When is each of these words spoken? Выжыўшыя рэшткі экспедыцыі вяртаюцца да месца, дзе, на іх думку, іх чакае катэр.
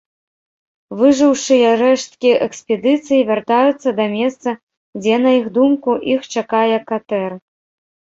Выжыўшыя 0.99 1.69
рэшткі 1.81 2.31
экспедыцыі 2.45 3.27
вяртаюцца 3.29 3.89
да 3.99 4.05
месца, 4.15 4.49
дзе, 5.01 5.15
на 5.27 5.31
іх 5.41 5.45
думку, 5.59 5.91
іх 6.15 6.21
чакае 6.37 6.77
катэр. 6.89 7.31